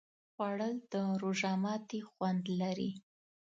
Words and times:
خوړل 0.31 0.75
د 0.91 0.93
روژه 1.21 1.51
ماتي 1.63 1.99
خوند 2.09 2.43
لري 2.61 2.91